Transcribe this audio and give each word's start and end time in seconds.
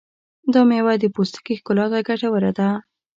دا 0.53 0.61
مېوه 0.69 0.93
د 0.99 1.05
پوستکي 1.15 1.53
ښکلا 1.59 1.85
ته 1.91 1.99
ګټوره 2.07 2.51
ده. 2.57 2.69